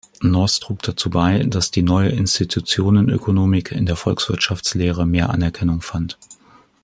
North 0.23 0.61
trug 0.61 0.81
dazu 0.81 1.11
bei, 1.11 1.43
dass 1.43 1.69
die 1.69 1.83
Neue 1.83 2.09
Institutionenökonomik 2.09 3.71
in 3.71 3.85
der 3.85 3.95
Volkswirtschaftslehre 3.95 5.05
mehr 5.05 5.29
Anerkennung 5.29 5.81
fand. 5.83 6.17